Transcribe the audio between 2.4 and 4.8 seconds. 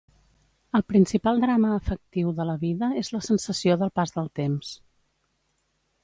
la vida és la sensació del pas del temps.